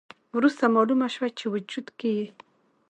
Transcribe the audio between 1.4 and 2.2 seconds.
وجود کې